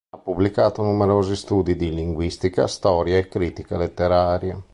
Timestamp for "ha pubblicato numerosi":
0.09-1.35